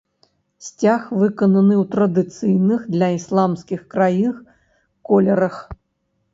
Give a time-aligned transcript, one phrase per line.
[0.67, 4.33] Сцяг выкананы ў традыцыйных для ісламскіх краін
[5.13, 5.55] колерах.